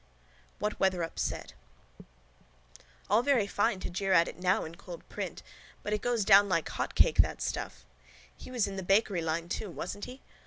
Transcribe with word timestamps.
WHAT 0.57 0.79
WETHERUP 0.79 1.19
SAID 1.19 1.53
All 3.07 3.21
very 3.21 3.45
fine 3.45 3.79
to 3.81 3.89
jeer 3.91 4.13
at 4.13 4.27
it 4.27 4.39
now 4.39 4.63
in 4.65 4.73
cold 4.73 5.07
print 5.09 5.43
but 5.83 5.93
it 5.93 6.01
goes 6.01 6.25
down 6.25 6.49
like 6.49 6.69
hot 6.69 6.95
cake 6.95 7.19
that 7.19 7.39
stuff. 7.39 7.85
He 8.35 8.49
was 8.49 8.67
in 8.67 8.77
the 8.77 8.81
bakery 8.83 9.21
line 9.21 9.47
too, 9.47 9.69
wasn't 9.69 10.05
he? 10.05 10.23